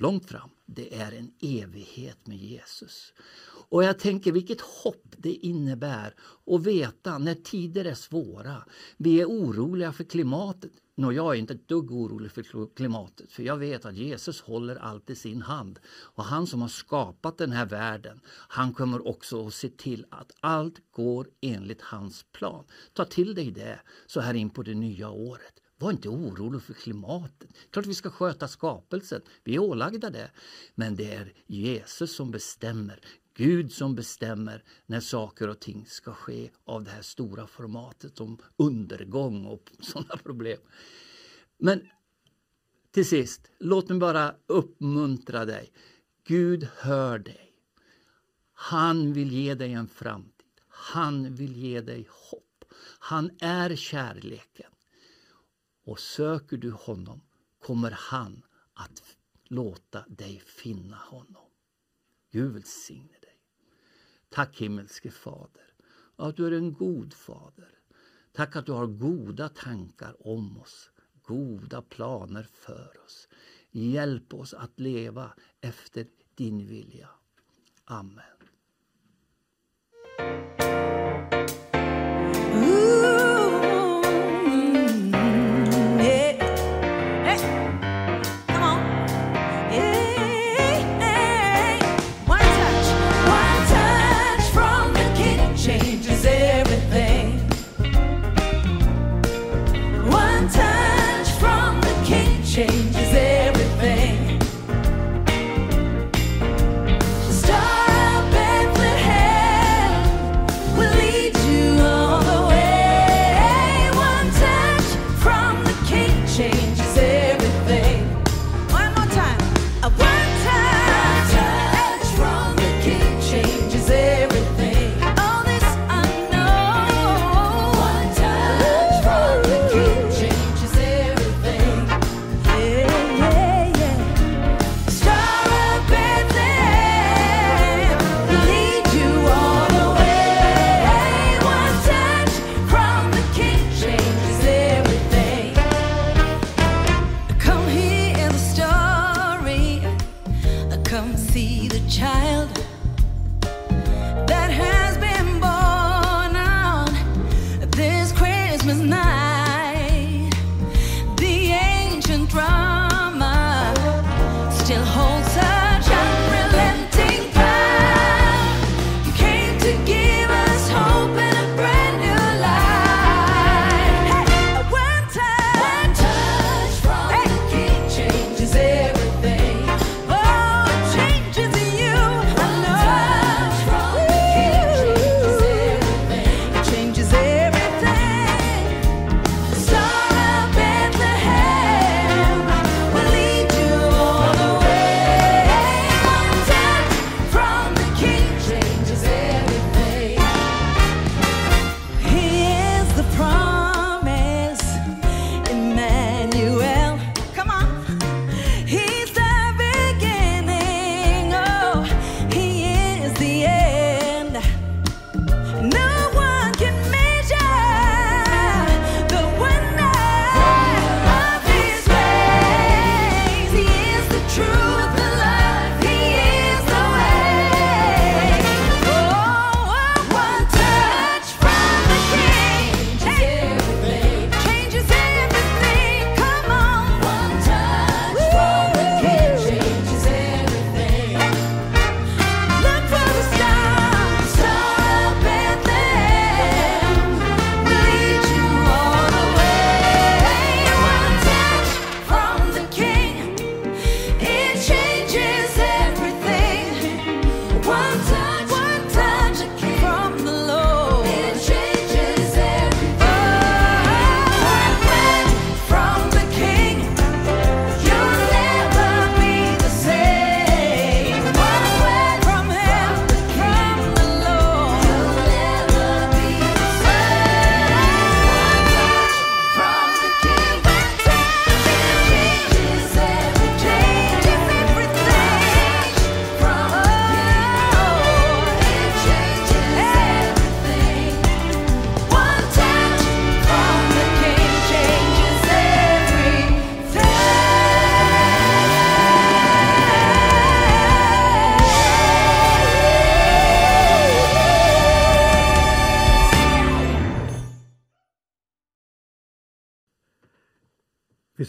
långt 0.00 0.26
fram, 0.28 0.50
det 0.66 0.94
är 0.94 1.12
en 1.12 1.32
evighet 1.40 2.26
med 2.26 2.36
Jesus. 2.36 3.12
Och 3.70 3.84
jag 3.84 3.98
tänker 3.98 4.32
vilket 4.32 4.60
hopp 4.60 5.14
det 5.16 5.32
innebär 5.32 6.14
att 6.46 6.66
veta 6.66 7.18
när 7.18 7.34
tider 7.34 7.84
är 7.84 7.94
svåra. 7.94 8.64
Vi 8.96 9.20
är 9.20 9.26
oroliga 9.26 9.92
för 9.92 10.04
klimatet. 10.04 10.72
Nå, 10.96 11.12
jag 11.12 11.34
är 11.34 11.38
inte 11.38 11.54
ett 11.54 11.68
dugg 11.68 11.92
orolig 11.92 12.32
för 12.32 12.74
klimatet 12.76 13.32
för 13.32 13.42
jag 13.42 13.56
vet 13.56 13.84
att 13.84 13.94
Jesus 13.94 14.40
håller 14.40 14.76
allt 14.76 15.10
i 15.10 15.16
sin 15.16 15.42
hand. 15.42 15.78
Och 15.88 16.24
han 16.24 16.46
som 16.46 16.62
har 16.62 16.68
skapat 16.68 17.38
den 17.38 17.52
här 17.52 17.66
världen, 17.66 18.20
han 18.26 18.74
kommer 18.74 19.08
också 19.08 19.46
att 19.46 19.54
se 19.54 19.68
till 19.68 20.06
att 20.10 20.32
allt 20.40 20.90
går 20.90 21.28
enligt 21.40 21.82
hans 21.82 22.24
plan. 22.32 22.64
Ta 22.92 23.04
till 23.04 23.34
dig 23.34 23.50
det 23.50 23.80
så 24.06 24.20
här 24.20 24.34
in 24.34 24.50
på 24.50 24.62
det 24.62 24.74
nya 24.74 25.10
året. 25.10 25.54
Var 25.80 25.90
inte 25.90 26.08
orolig 26.08 26.62
för 26.62 26.74
klimatet. 26.74 27.50
Klart 27.70 27.86
vi 27.86 27.94
ska 27.94 28.10
sköta 28.10 28.48
skapelsen. 28.48 29.22
Vi 29.44 29.54
är 29.54 29.58
ålagda 29.58 30.10
det. 30.10 30.30
Men 30.74 30.96
det 30.96 31.14
är 31.14 31.32
Jesus 31.46 32.16
som 32.16 32.30
bestämmer. 32.30 33.00
Gud 33.34 33.72
som 33.72 33.94
bestämmer 33.94 34.64
när 34.86 35.00
saker 35.00 35.48
och 35.48 35.60
ting 35.60 35.86
ska 35.86 36.14
ske 36.14 36.50
av 36.64 36.84
det 36.84 36.90
här 36.90 37.02
stora 37.02 37.46
formatet 37.46 38.16
som 38.16 38.38
undergång 38.56 39.46
och 39.46 39.72
sådana 39.80 40.16
problem. 40.16 40.58
Men 41.58 41.88
till 42.90 43.08
sist, 43.08 43.50
låt 43.58 43.88
mig 43.88 43.98
bara 43.98 44.34
uppmuntra 44.46 45.44
dig. 45.44 45.72
Gud 46.26 46.68
hör 46.76 47.18
dig. 47.18 47.52
Han 48.52 49.12
vill 49.12 49.32
ge 49.32 49.54
dig 49.54 49.72
en 49.72 49.88
framtid. 49.88 50.60
Han 50.68 51.34
vill 51.34 51.56
ge 51.56 51.80
dig 51.80 52.08
hopp. 52.10 52.64
Han 52.98 53.30
är 53.40 53.76
kärleken. 53.76 54.70
Och 55.90 56.00
söker 56.00 56.56
du 56.56 56.70
honom 56.70 57.20
kommer 57.58 57.90
han 57.90 58.42
att 58.74 59.16
låta 59.44 60.04
dig 60.08 60.42
finna 60.46 60.96
honom. 60.96 61.44
Gud 62.30 62.52
välsigne 62.52 63.18
dig. 63.20 63.38
Tack 64.28 64.60
himmelske 64.60 65.10
Fader 65.10 65.74
att 66.16 66.36
du 66.36 66.46
är 66.46 66.52
en 66.52 66.72
god 66.72 67.14
fader. 67.14 67.78
Tack 68.32 68.56
att 68.56 68.66
du 68.66 68.72
har 68.72 68.86
goda 68.86 69.48
tankar 69.48 70.26
om 70.26 70.58
oss, 70.58 70.90
goda 71.22 71.82
planer 71.82 72.42
för 72.52 73.00
oss. 73.04 73.28
Hjälp 73.70 74.34
oss 74.34 74.54
att 74.54 74.80
leva 74.80 75.32
efter 75.60 76.06
din 76.34 76.66
vilja. 76.66 77.08
Amen. 77.84 78.39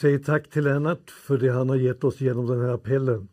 Säger 0.02 0.20
tack 0.20 0.50
till 0.50 0.64
Lennart 0.64 1.12
för 1.12 1.38
det 1.38 1.50
han 1.50 1.70
har 1.70 1.76
gett 1.76 2.04
oss 2.04 2.22
genom 2.22 2.48
den 2.48 2.62
här 2.62 2.74
appellen. 2.74 3.28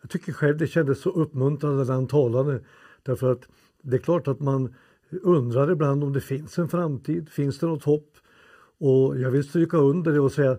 Jag 0.00 0.10
tycker 0.10 0.32
själv 0.32 0.56
det 0.56 0.66
kändes 0.66 1.00
så 1.00 1.10
uppmuntrande 1.10 1.84
när 1.84 1.94
han 1.94 2.06
talade. 2.06 2.60
Därför 3.02 3.32
att 3.32 3.48
det 3.82 3.96
är 3.96 4.00
klart 4.00 4.28
att 4.28 4.40
man 4.40 4.74
undrar 5.22 5.70
ibland 5.70 6.04
om 6.04 6.12
det 6.12 6.20
finns 6.20 6.58
en 6.58 6.68
framtid. 6.68 7.28
Finns 7.28 7.58
det 7.58 7.66
något 7.66 7.84
hopp? 7.84 8.16
Och 8.78 9.18
jag 9.18 9.30
vill 9.30 9.48
stryka 9.48 9.76
under 9.76 10.12
det 10.12 10.20
och 10.20 10.32
säga 10.32 10.58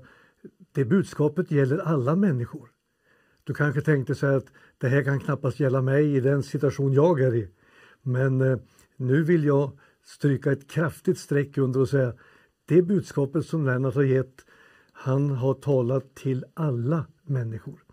det 0.72 0.86
budskapet 0.86 1.52
gäller 1.52 1.78
alla 1.78 2.16
människor. 2.16 2.70
Du 3.44 3.54
kanske 3.54 3.82
tänkte 3.82 4.16
säga 4.16 4.38
att 4.38 4.52
det 4.78 4.88
här 4.88 5.04
kan 5.04 5.20
knappast 5.20 5.60
gälla 5.60 5.82
mig 5.82 6.16
i 6.16 6.20
den 6.20 6.44
situation 6.44 6.94
jag 6.94 7.22
är 7.22 7.36
i. 7.36 7.50
Men 8.02 8.42
eh, 8.42 8.58
nu 8.96 9.24
vill 9.24 9.44
jag 9.44 9.72
stryka 10.04 10.52
ett 10.52 10.70
kraftigt 10.70 11.18
streck 11.18 11.58
under 11.58 11.80
och 11.80 11.90
säga 11.90 12.14
det 12.66 12.82
budskapet 12.82 13.46
som 13.46 13.66
Lennart 13.66 13.96
har 13.96 14.04
gett, 14.04 14.46
han 15.02 15.30
har 15.30 15.54
talat 15.54 16.16
till 16.16 16.46
alla 16.54 17.06
människor. 17.24 17.84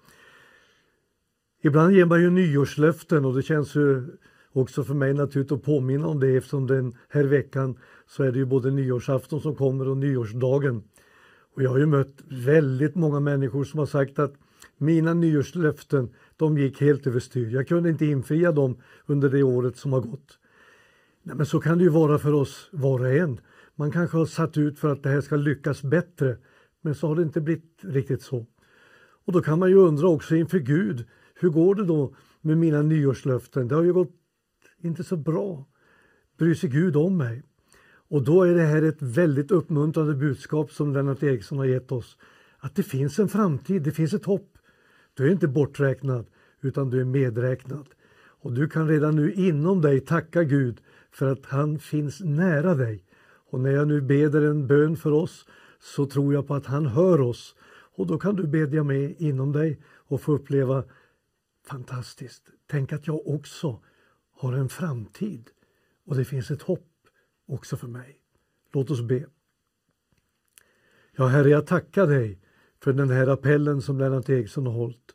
Ibland 1.62 1.92
ger 1.92 2.05
man 2.05 2.23
ju 2.23 2.31
nyårslöften 2.31 3.25
och 3.25 3.35
det 3.35 3.42
känns 3.42 3.75
ju 3.75 4.07
också 4.53 4.85
för 4.85 4.95
mig 4.95 5.14
naturligt 5.14 5.53
att 5.53 5.62
påminna 5.62 6.07
om 6.07 6.21
det 6.21 6.37
eftersom 6.37 6.66
den 6.66 6.95
här 7.09 7.25
veckan 7.25 7.79
så 8.07 8.23
är 8.23 8.33
det 8.33 8.38
ju 8.38 8.45
både 8.45 8.71
nyårsafton 8.71 9.40
som 9.40 9.55
kommer 9.55 9.88
och 9.88 9.97
nyårsdagen. 9.97 10.83
Och 11.55 11.62
jag 11.62 11.71
har 11.71 11.79
ju 11.79 11.87
mött 11.87 12.23
väldigt 12.29 12.95
många 12.95 13.21
människor 13.21 13.64
som 13.64 13.79
har 13.79 13.87
sagt 13.87 14.19
att 14.19 14.35
mina 14.79 15.14
nyårslöften, 15.14 16.09
de 16.37 16.59
gick 16.59 16.81
helt 16.81 17.07
överstyr. 17.07 17.55
Jag 17.55 17.69
kunde 17.69 17.88
inte 17.88 18.07
infria 18.07 18.53
dem 18.53 18.77
under 19.07 19.31
det 19.31 19.42
året 19.42 19.77
som 19.77 19.92
har 19.92 20.01
gått. 20.01 20.38
Nej, 21.23 21.37
men 21.37 21.47
så 21.47 21.61
kan 21.61 21.79
det 21.79 21.85
ju 21.85 21.90
vara 21.90 22.19
för 22.19 22.33
oss 22.33 22.69
var 22.73 23.01
och 23.01 23.12
en. 23.12 23.40
Man 23.75 23.92
kanske 23.92 24.16
har 24.16 24.27
satt 24.27 24.57
ut 24.57 24.79
för 24.79 24.92
att 24.92 25.03
det 25.03 25.09
här 25.09 25.21
ska 25.21 25.37
lyckas 25.37 25.83
bättre, 25.83 26.37
men 26.87 26.94
så 26.94 27.09
har 27.09 27.16
det 27.16 27.22
inte 27.22 27.40
blivit 27.40 27.79
riktigt 27.81 28.22
så. 28.22 28.46
Och 29.25 29.33
då 29.33 29.42
kan 29.42 29.59
man 29.59 29.68
ju 29.68 29.77
undra 29.77 30.09
också 30.09 30.37
inför 30.37 30.59
Gud, 30.59 31.05
hur 31.35 31.49
går 31.49 31.75
det 31.75 31.85
då 31.85 32.14
med 32.40 32.59
mina 32.59 32.83
nyårslöften? 32.83 33.68
Det 33.68 33.75
har 33.75 33.83
ju 33.83 33.92
gått 33.92 34.14
inte 34.81 35.05
så 35.05 35.16
bra. 35.16 35.66
Bryr 36.38 36.55
sig 36.55 36.70
Gud 36.70 36.96
om 36.96 37.16
mig? 37.16 37.42
Och 38.09 38.22
då 38.22 38.42
är 38.42 38.55
det 38.55 38.62
här 38.62 38.83
ett 38.83 39.03
väldigt 39.03 39.51
uppmuntrande 39.51 40.14
budskap 40.14 40.72
som 40.72 40.92
Lennart 40.92 41.22
Eriksson 41.22 41.59
har 41.59 41.64
gett 41.64 41.92
oss. 41.92 42.16
Att 42.59 42.75
det 42.75 42.83
finns 42.83 43.18
en 43.18 43.29
framtid, 43.29 43.83
det 43.83 43.92
finns 43.92 44.14
ett 44.14 44.25
hopp. 44.25 44.59
Du 45.14 45.27
är 45.27 45.33
inte 45.33 45.49
borträknad, 45.49 46.27
utan 46.61 46.90
du 46.90 47.01
är 47.01 47.05
medräknad. 47.05 47.87
Och 48.18 48.53
du 48.53 48.68
kan 48.68 48.88
redan 48.88 49.16
nu 49.16 49.33
inom 49.33 49.81
dig 49.81 50.01
tacka 50.01 50.44
Gud 50.44 50.81
för 51.11 51.33
att 51.33 51.46
han 51.46 51.79
finns 51.79 52.20
nära 52.20 52.75
dig. 52.75 53.05
Och 53.51 53.61
när 53.61 53.70
jag 53.70 53.88
nu 53.88 54.01
beder 54.01 54.42
en 54.42 54.66
bön 54.66 54.96
för 54.96 55.12
oss 55.12 55.46
så 55.87 56.07
tror 56.07 56.35
jag 56.35 56.46
på 56.46 56.55
att 56.55 56.66
han 56.66 56.87
hör 56.87 57.20
oss. 57.20 57.57
Och 57.96 58.07
då 58.07 58.18
kan 58.18 58.37
du 58.37 58.46
bedja 58.46 58.85
med 58.85 59.14
inom 59.18 59.53
dig 59.53 59.81
och 59.85 60.20
få 60.20 60.33
uppleva 60.33 60.85
fantastiskt. 61.66 62.42
Tänk 62.66 62.92
att 62.92 63.07
jag 63.07 63.27
också 63.27 63.81
har 64.33 64.53
en 64.53 64.68
framtid 64.68 65.51
och 66.07 66.16
det 66.16 66.25
finns 66.25 66.51
ett 66.51 66.62
hopp 66.62 66.92
också 67.46 67.77
för 67.77 67.88
mig. 67.88 68.18
Låt 68.72 68.90
oss 68.90 69.03
be. 69.03 69.27
Ja, 71.16 71.27
Herre, 71.27 71.49
jag 71.49 71.66
tackar 71.66 72.07
dig 72.07 72.40
för 72.83 72.92
den 72.92 73.11
här 73.11 73.27
appellen 73.27 73.83
som 73.83 73.99
Lennart 73.99 74.29
Eriksson 74.29 74.66
har 74.66 74.72
hållit. 74.72 75.14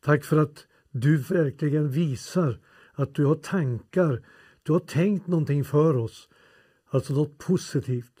Tack 0.00 0.24
för 0.24 0.36
att 0.36 0.66
du 0.90 1.16
verkligen 1.16 1.90
visar 1.90 2.60
att 2.94 3.14
du 3.14 3.24
har 3.24 3.34
tankar, 3.34 4.26
du 4.62 4.72
har 4.72 4.80
tänkt 4.80 5.26
någonting 5.26 5.64
för 5.64 5.96
oss, 5.96 6.28
alltså 6.90 7.12
något 7.12 7.38
positivt. 7.38 8.15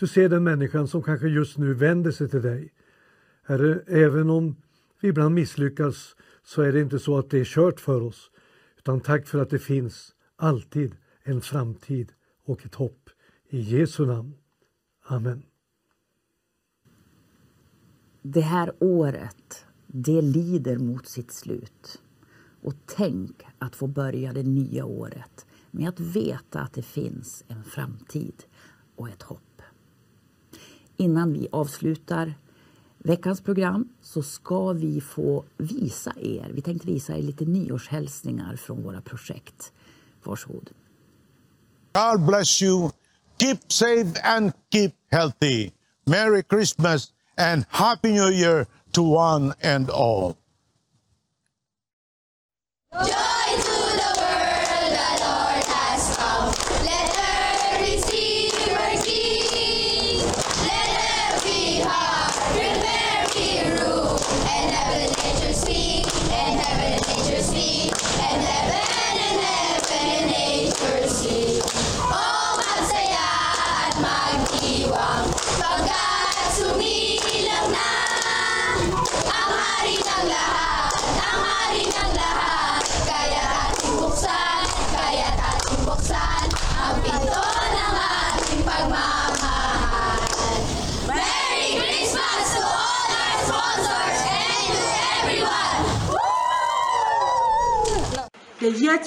Du 0.00 0.06
ser 0.06 0.28
den 0.28 0.44
människan 0.44 0.88
som 0.88 1.02
kanske 1.02 1.28
just 1.28 1.58
nu 1.58 1.74
vänder 1.74 2.10
sig 2.10 2.28
till 2.28 2.42
dig. 2.42 2.72
Herre, 3.42 3.80
även 3.86 4.30
om 4.30 4.56
vi 5.00 5.08
ibland 5.08 5.34
misslyckas 5.34 6.16
så 6.44 6.62
är 6.62 6.72
det 6.72 6.80
inte 6.80 6.98
så 6.98 7.18
att 7.18 7.30
det 7.30 7.38
är 7.38 7.44
kört 7.44 7.80
för 7.80 8.00
oss. 8.00 8.30
Utan 8.78 9.00
tack 9.00 9.26
för 9.26 9.42
att 9.42 9.50
det 9.50 9.58
finns 9.58 10.14
alltid 10.36 10.96
en 11.22 11.40
framtid 11.40 12.12
och 12.44 12.66
ett 12.66 12.74
hopp. 12.74 13.10
I 13.48 13.60
Jesu 13.60 14.06
namn. 14.06 14.34
Amen. 15.04 15.42
Det 18.22 18.40
här 18.40 18.72
året, 18.78 19.66
det 19.86 20.22
lider 20.22 20.78
mot 20.78 21.08
sitt 21.08 21.32
slut. 21.32 22.02
Och 22.62 22.74
tänk 22.86 23.42
att 23.58 23.76
få 23.76 23.86
börja 23.86 24.32
det 24.32 24.42
nya 24.42 24.84
året 24.84 25.46
med 25.70 25.88
att 25.88 26.00
veta 26.00 26.60
att 26.60 26.72
det 26.72 26.82
finns 26.82 27.44
en 27.48 27.64
framtid 27.64 28.44
och 28.96 29.08
ett 29.08 29.22
hopp. 29.22 29.49
Innan 31.00 31.32
vi 31.32 31.48
avslutar 31.52 32.34
veckans 32.98 33.40
program 33.40 33.88
så 34.02 34.22
ska 34.22 34.72
vi 34.72 35.00
få 35.00 35.44
visa 35.56 36.12
er, 36.16 36.50
vi 36.52 36.62
tänkte 36.62 36.86
visa 36.86 37.16
er 37.16 37.22
lite 37.22 37.44
nyårshälsningar 37.44 38.56
från 38.56 38.82
våra 38.82 39.00
projekt. 39.00 39.72
Varsågod. 40.24 40.70
God 41.92 42.26
bless 42.26 42.62
you. 42.62 42.90
Keep 43.38 43.72
safe 43.72 44.20
and 44.24 44.52
keep 44.72 44.92
healthy. 45.10 45.70
Merry 46.06 46.42
Christmas 46.42 47.12
and 47.36 47.64
Happy 47.68 48.12
New 48.12 48.30
Year 48.30 48.66
to 48.92 49.02
one 49.02 49.54
and 49.62 49.90
all. 49.90 50.34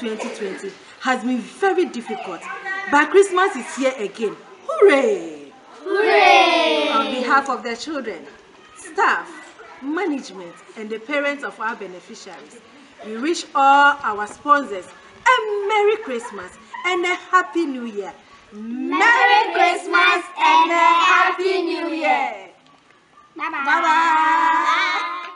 2020 0.04 0.70
has 1.00 1.24
been 1.24 1.40
very 1.40 1.86
difficult, 1.86 2.42
but 2.92 3.10
Christmas 3.10 3.56
is 3.56 3.76
here 3.78 3.94
again. 3.98 4.36
Hooray! 4.68 5.54
Hooray! 5.80 6.90
On 6.90 7.06
behalf 7.06 7.50
of 7.50 7.64
the 7.64 7.78
children, 7.78 8.26
staff, 8.76 9.30
management, 9.82 10.54
and 10.76 10.90
the 10.90 11.00
parents 11.00 11.46
of 11.46 11.58
our 11.58 11.78
beneficiaries, 11.78 12.60
we 13.06 13.18
wish 13.18 13.46
all 13.56 13.98
our 14.04 14.28
sponsors 14.28 14.86
a 14.86 15.68
Merry 15.70 15.96
Christmas 16.04 16.52
and 16.86 17.06
a 17.06 17.16
Happy 17.16 17.66
New 17.66 17.86
Year. 17.86 18.14
Merry 18.52 19.54
Christmas 19.54 20.24
and 20.38 20.70
a 20.70 20.86
Happy 21.08 21.62
New 21.62 21.88
Year! 21.88 22.50
Bye 23.38 23.50
bye! 23.50 25.30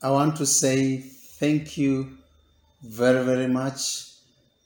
I 0.00 0.10
want 0.10 0.36
to 0.36 0.46
say 0.46 0.98
thank 0.98 1.76
you 1.76 2.21
very, 2.82 3.24
very 3.24 3.46
much, 3.46 4.08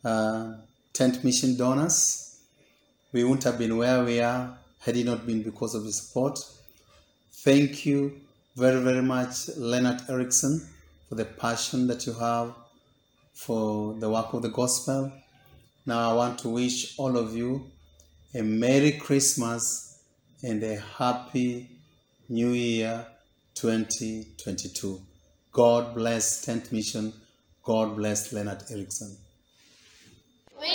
uh, 0.05 0.55
Tent 0.93 1.23
Mission 1.25 1.57
donors. 1.57 2.41
We 3.13 3.25
wouldn't 3.25 3.45
have 3.45 3.59
been 3.59 3.77
where 3.77 4.05
we 4.05 4.21
are 4.21 4.59
had 4.81 4.97
it 4.97 5.05
not 5.05 5.27
been 5.27 5.43
because 5.43 5.75
of 5.75 5.83
your 5.83 5.93
support. 5.93 6.39
Thank 7.33 7.85
you 7.85 8.21
very, 8.57 8.81
very 8.81 9.03
much, 9.03 9.49
Leonard 9.57 10.01
Erickson, 10.09 10.67
for 11.09 11.17
the 11.17 11.25
passion 11.25 11.87
that 11.89 12.07
you 12.07 12.15
have 12.15 12.55
for 13.35 13.95
the 13.95 14.09
work 14.09 14.33
of 14.33 14.43
the 14.43 14.49
gospel. 14.49 15.13
Now, 15.85 16.11
I 16.11 16.15
want 16.15 16.39
to 16.41 16.49
wish 16.49 16.99
all 16.99 17.17
of 17.17 17.37
you 17.37 17.71
a 18.35 18.43
Merry 18.43 18.93
Christmas 18.93 20.03
and 20.43 20.63
a 20.63 20.81
Happy 20.81 21.69
New 22.29 22.51
Year 22.51 23.07
2022. 23.55 25.01
God 25.53 25.95
bless 25.95 26.45
Tent 26.45 26.73
Mission. 26.73 27.13
God 27.67 27.97
bless 27.97 28.33
Leonard 28.33 28.63
Erickson. 28.71 29.17
We 30.61 30.69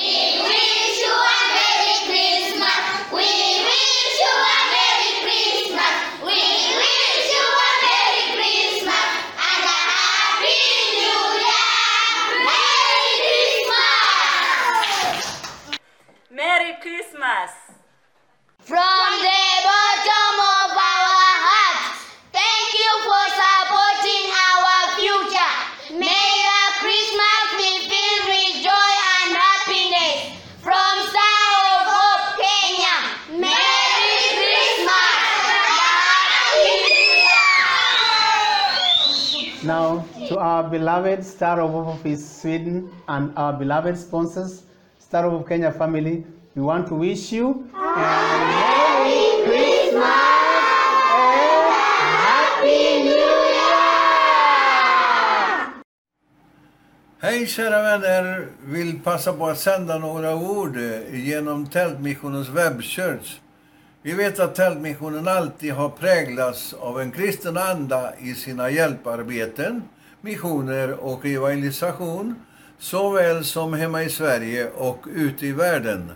wish 0.43 0.99
you 0.99 1.07
a 1.07 1.39
Merry 1.55 1.95
Christmas. 2.03 2.83
We 3.13 3.31
wish 3.63 4.19
you 4.19 4.27
a 4.27 4.59
Merry 4.75 5.11
Christmas. 5.23 5.95
We 6.19 6.35
wish 6.35 7.31
you 7.31 7.47
a 7.47 7.71
Merry 7.87 8.23
Christmas 8.35 9.07
and 9.39 9.63
a 9.71 9.79
Happy 9.87 10.59
New 10.99 11.23
Year. 11.47 11.71
Merry 12.51 13.15
Christmas. 13.71 14.35
Merry 16.29 16.73
Christmas! 16.81 17.51
From 18.59 19.11
the 19.23 19.40
our 40.61 40.69
beloved 40.69 41.25
Star 41.25 41.59
of 41.59 41.71
Hope 41.71 41.87
Office 41.87 42.41
Sweden 42.41 42.89
and 43.07 43.33
our 43.35 43.53
beloved 43.53 43.97
sponsors, 43.97 44.63
Star 44.99 45.25
of 45.25 45.31
Hope 45.31 45.49
Kenya 45.49 45.71
family, 45.71 46.23
we 46.55 46.61
want 46.61 46.87
to 46.87 46.95
wish 46.95 47.31
you 47.31 47.67
a 47.73 47.97
Merry 48.53 49.43
Christmas 49.45 50.03
Happy 52.27 53.03
New 53.03 53.35
Year! 53.57 54.03
Hej 57.21 57.47
kära 57.47 57.81
vänner! 57.81 58.47
Vill 58.65 58.99
passa 59.03 59.33
på 59.33 59.47
att 59.47 59.59
sända 59.59 59.97
några 59.97 60.35
ord 60.35 60.77
eh, 60.77 61.25
genom 61.25 61.67
Tältmissionens 61.67 62.49
webbchurch. 62.49 63.39
Vi 64.03 64.13
vet 64.13 64.39
att 64.39 64.55
Tältmissionen 64.55 65.27
alltid 65.27 65.73
har 65.73 65.89
präglats 65.89 66.73
av 66.73 67.01
en 67.01 67.11
kristen 67.11 67.57
anda 67.57 68.13
i 68.19 68.33
sina 68.33 68.69
hjälparbeten, 68.69 69.81
missioner 70.21 70.91
och 70.91 71.25
evangelisation, 71.25 72.35
såväl 72.79 73.45
som 73.45 73.73
hemma 73.73 74.03
i 74.03 74.09
Sverige 74.09 74.69
och 74.69 75.05
ute 75.15 75.47
i 75.47 75.51
världen. 75.51 76.11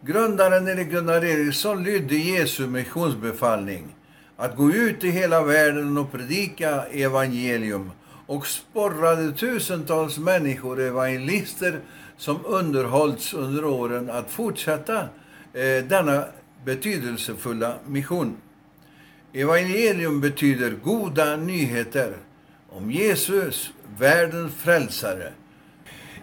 Grundaren 0.00 0.68
Erik 0.68 0.90
Gunnar 0.90 1.24
Eriksson 1.24 1.84
lydde 1.84 2.16
Jesu 2.16 2.66
missionsbefallning 2.66 3.94
att 4.36 4.56
gå 4.56 4.70
ut 4.70 5.04
i 5.04 5.10
hela 5.10 5.42
världen 5.42 5.98
och 5.98 6.12
predika 6.12 6.82
evangelium 6.82 7.90
och 8.26 8.46
sporrade 8.46 9.32
tusentals 9.32 10.18
människor, 10.18 10.80
evangelister, 10.80 11.80
som 12.16 12.46
underhållits 12.46 13.34
under 13.34 13.64
åren 13.64 14.10
att 14.10 14.30
fortsätta 14.30 14.98
eh, 15.52 15.84
denna 15.88 16.24
betydelsefulla 16.64 17.74
mission. 17.86 18.36
Evangelium 19.32 20.20
betyder 20.20 20.70
goda 20.70 21.36
nyheter 21.36 22.16
om 22.76 22.90
Jesus, 22.90 23.70
världens 23.98 24.54
frälsare. 24.54 25.32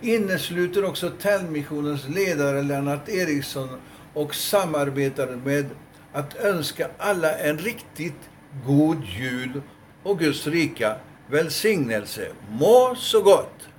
Innesluter 0.01 0.85
också 0.85 1.09
Tennmissionens 1.09 2.07
ledare 2.09 2.61
Lennart 2.61 3.09
Eriksson 3.09 3.69
och 4.13 4.35
samarbetar 4.35 5.27
med 5.45 5.65
att 6.13 6.35
önska 6.35 6.89
alla 6.97 7.37
en 7.37 7.57
riktigt 7.57 8.29
god 8.65 9.03
jul 9.03 9.61
och 10.03 10.19
Guds 10.19 10.47
rika 10.47 10.95
välsignelse. 11.29 12.27
Må 12.49 12.95
så 12.95 13.21
gott! 13.21 13.69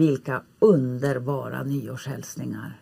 Vilka 0.00 0.42
underbara 0.58 1.62
nyårshälsningar. 1.62 2.80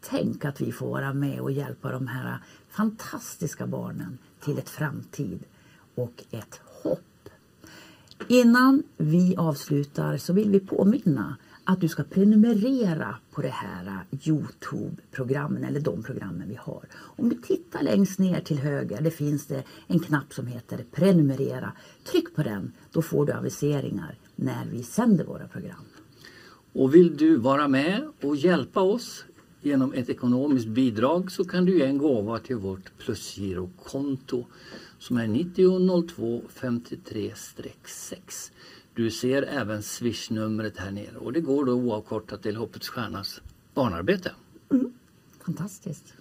Tänk 0.00 0.44
att 0.44 0.60
vi 0.60 0.72
får 0.72 0.90
vara 0.90 1.12
med 1.12 1.40
och 1.40 1.52
hjälpa 1.52 1.92
de 1.92 2.06
här 2.06 2.38
fantastiska 2.68 3.66
barnen 3.66 4.18
till 4.40 4.58
ett 4.58 4.68
framtid 4.68 5.44
och 5.94 6.24
ett 6.30 6.60
hopp. 6.82 7.28
Innan 8.28 8.82
vi 8.96 9.36
avslutar 9.36 10.16
så 10.16 10.32
vill 10.32 10.50
vi 10.50 10.60
påminna 10.60 11.36
att 11.64 11.80
du 11.80 11.88
ska 11.88 12.04
prenumerera 12.04 13.16
på 13.32 13.42
det 13.42 13.48
här 13.48 14.04
Youtube-programmen 14.10 15.64
eller 15.64 15.80
de 15.80 16.02
programmen 16.02 16.48
vi 16.48 16.58
har. 16.60 16.84
Om 16.94 17.28
du 17.28 17.36
tittar 17.36 17.82
längst 17.82 18.18
ner 18.18 18.40
till 18.40 18.58
höger, 18.58 19.00
det 19.00 19.10
finns 19.10 19.46
det 19.46 19.64
en 19.86 19.98
knapp 19.98 20.34
som 20.34 20.46
heter 20.46 20.84
prenumerera. 20.92 21.72
Tryck 22.04 22.34
på 22.34 22.42
den, 22.42 22.72
då 22.92 23.02
får 23.02 23.26
du 23.26 23.32
aviseringar 23.32 24.18
när 24.36 24.66
vi 24.66 24.82
sänder 24.82 25.24
våra 25.24 25.48
program. 25.48 25.84
Och 26.72 26.94
vill 26.94 27.16
du 27.16 27.36
vara 27.36 27.68
med 27.68 28.08
och 28.20 28.36
hjälpa 28.36 28.80
oss 28.80 29.24
genom 29.60 29.92
ett 29.92 30.08
ekonomiskt 30.08 30.68
bidrag 30.68 31.32
så 31.32 31.44
kan 31.44 31.64
du 31.64 31.78
ge 31.78 31.84
en 31.84 31.98
gåva 31.98 32.38
till 32.38 32.56
vårt 32.56 32.98
plusgirokonto 32.98 34.44
som 34.98 35.16
är 35.16 35.26
9002 35.26 36.42
53-6. 36.54 38.50
Du 38.94 39.10
ser 39.10 39.42
även 39.42 39.82
swishnumret 39.82 40.78
här 40.78 40.90
nere 40.90 41.16
och 41.16 41.32
det 41.32 41.40
går 41.40 41.64
då 41.64 41.72
oavkortat 41.72 42.42
till 42.42 42.56
Hoppets 42.56 42.88
Stjärnas 42.88 43.40
barnarbete. 43.74 44.32
Mm. 44.70 44.92
Fantastiskt. 45.46 46.14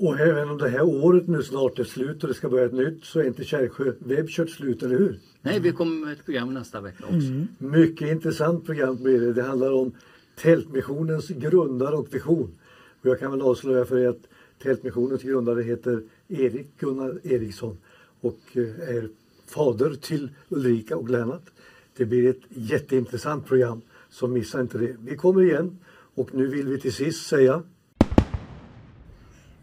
Och 0.00 0.20
även 0.20 0.50
om 0.50 0.58
det 0.58 0.68
här 0.68 0.82
året 0.82 1.28
nu 1.28 1.42
snart 1.42 1.78
är 1.78 1.84
slut 1.84 2.22
och 2.22 2.28
det 2.28 2.34
ska 2.34 2.48
börja 2.48 2.66
ett 2.66 2.72
nytt 2.72 3.04
så 3.04 3.20
är 3.20 3.24
inte 3.24 3.44
Kärrsjö 3.44 3.92
webbkört 3.98 4.50
slut, 4.50 4.82
eller 4.82 4.98
hur? 4.98 5.18
Nej, 5.42 5.60
vi 5.60 5.72
kommer 5.72 6.06
med 6.06 6.12
ett 6.12 6.24
program 6.24 6.54
nästa 6.54 6.80
vecka 6.80 7.04
också. 7.04 7.46
Mycket 7.58 8.08
intressant 8.08 8.66
program 8.66 8.96
blir 9.02 9.20
det. 9.20 9.32
Det 9.32 9.42
handlar 9.42 9.72
om 9.72 9.92
Tältmissionens 10.36 11.28
grundare 11.28 11.96
och 11.96 12.14
vision. 12.14 12.58
Och 13.00 13.06
jag 13.06 13.18
kan 13.18 13.30
väl 13.30 13.42
avslöja 13.42 13.84
för 13.84 13.98
er 13.98 14.08
att 14.08 14.28
Tältmissionens 14.62 15.22
grundare 15.22 15.62
heter 15.62 16.02
Erik 16.28 16.66
Gunnar 16.78 17.20
Eriksson 17.22 17.78
och 18.20 18.40
eh, 18.52 18.96
är 18.96 19.08
fader 19.46 19.94
till 19.94 20.30
Ulrika 20.48 20.96
och 20.96 21.10
Lennart. 21.10 21.50
Det 21.96 22.04
blir 22.04 22.30
ett 22.30 22.42
jätteintressant 22.48 23.46
program, 23.46 23.80
så 24.10 24.26
missa 24.26 24.60
inte 24.60 24.78
det. 24.78 24.96
Vi 25.00 25.16
kommer 25.16 25.42
igen 25.42 25.78
och 26.14 26.34
nu 26.34 26.46
vill 26.46 26.66
vi 26.66 26.80
till 26.80 26.92
sist 26.92 27.26
säga 27.26 27.62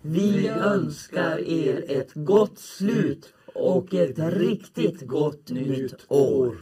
vi 0.07 0.47
önskar 0.47 1.37
er 1.37 1.83
ett 1.87 2.11
gott 2.13 2.59
slut 2.59 3.33
och 3.53 3.93
ett 3.93 4.19
riktigt 4.19 5.07
gott 5.07 5.49
nytt 5.49 6.05
år. 6.07 6.55